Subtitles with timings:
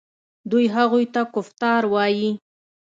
[0.51, 2.29] دوی هغوی ته کفتار وايي.